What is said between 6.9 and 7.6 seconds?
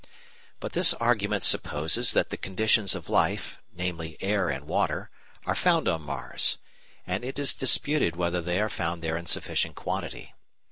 and it is